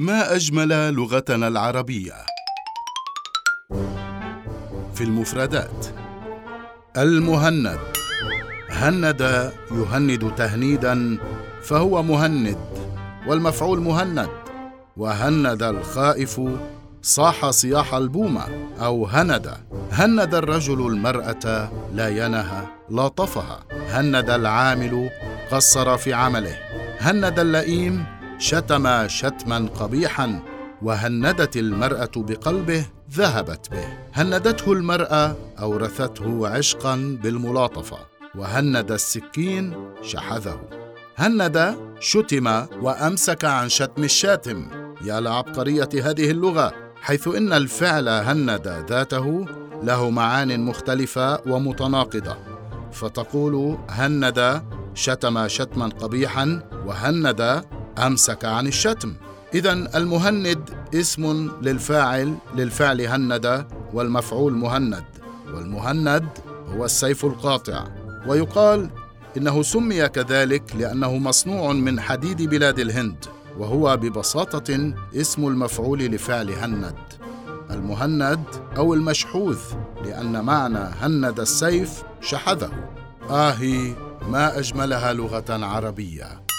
[0.00, 2.14] ما أجمل لغتنا العربية.
[4.94, 5.86] في المفردات.
[6.96, 7.78] المهند.
[8.70, 11.18] هند يهند تهنيدا
[11.62, 12.56] فهو مهند
[13.26, 14.28] والمفعول مهند.
[14.96, 16.40] وهند الخائف
[17.02, 18.44] صاح صياح البومة
[18.80, 19.54] أو هند.
[19.92, 25.10] هند الرجل المرأة لا ينهى لاطفها هند العامل
[25.50, 26.56] قصر في عمله.
[27.00, 30.42] هند اللئيم شتم شتما قبيحا
[30.82, 33.84] وهندت المرأة بقلبه ذهبت به.
[34.14, 37.98] هندته المرأة أورثته عشقا بالملاطفة
[38.34, 40.60] وهند السكين شحذه.
[41.16, 42.46] هند شتم
[42.82, 44.68] وأمسك عن شتم الشاتم.
[45.04, 49.46] يا لعبقرية هذه اللغة حيث إن الفعل هند ذاته
[49.82, 52.36] له معان مختلفة ومتناقضة.
[52.92, 54.62] فتقول هند
[54.94, 57.64] شتم شتما قبيحا وهند
[57.98, 59.14] أمسك عن الشتم.
[59.54, 65.04] اذا المهند اسم للفاعل للفعل هند والمفعول مهند.
[65.54, 66.28] والمهند
[66.76, 67.84] هو السيف القاطع.
[68.26, 68.90] ويقال
[69.36, 73.24] إنه سمي كذلك لأنه مصنوع من حديد بلاد الهند
[73.58, 76.94] وهو ببساطة اسم المفعول لفعل هند.
[77.70, 78.44] المهند
[78.76, 79.58] أو المشحوذ
[80.04, 82.70] لأن معنى هند السيف شحذه.
[83.30, 83.94] آهي
[84.28, 86.49] ما أجملها لغة عربية.